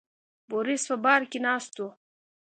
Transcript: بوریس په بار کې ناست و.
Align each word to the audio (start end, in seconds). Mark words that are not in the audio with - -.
بوریس 0.49 0.83
په 0.89 0.95
بار 1.03 1.21
کې 1.31 1.39
ناست 1.45 1.73
و. 1.79 1.83